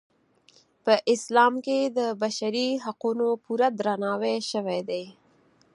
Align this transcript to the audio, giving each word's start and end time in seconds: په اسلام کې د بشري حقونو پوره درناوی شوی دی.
په 0.83 0.93
اسلام 1.13 1.53
کې 1.65 1.79
د 1.97 1.99
بشري 2.21 2.67
حقونو 2.85 3.27
پوره 3.43 3.67
درناوی 3.79 4.35
شوی 4.51 4.79
دی. 4.89 5.03